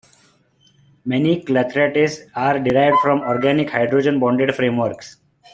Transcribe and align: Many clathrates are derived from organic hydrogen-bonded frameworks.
Many 1.05 1.43
clathrates 1.43 2.21
are 2.33 2.57
derived 2.57 2.97
from 3.03 3.19
organic 3.19 3.69
hydrogen-bonded 3.69 4.55
frameworks. 4.55 5.17